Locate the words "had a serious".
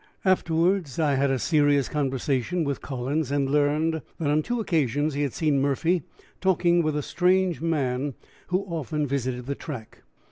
1.13-1.87